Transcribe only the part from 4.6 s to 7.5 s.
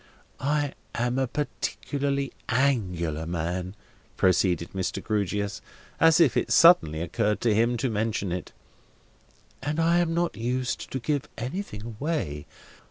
Mr. Grewgious, as if it suddenly occurred